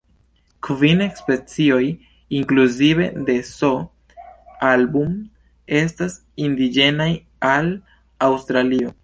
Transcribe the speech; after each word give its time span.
Kvin 0.67 1.01
specioj, 1.19 1.81
inkluzive 2.39 3.05
de 3.27 3.35
"S. 3.51 3.69
album", 4.71 5.13
estas 5.83 6.17
indiĝenaj 6.49 7.09
al 7.53 7.73
Aŭstralio. 8.31 8.97